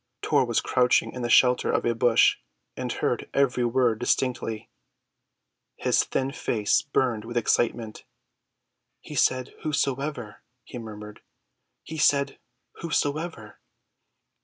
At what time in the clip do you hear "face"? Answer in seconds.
6.31-6.81